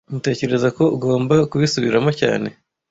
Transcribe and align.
Tmutekereza 0.07 0.67
ko 0.77 0.83
ugomba 0.95 1.35
kubisubiramo 1.51 2.11
cyane 2.19 2.49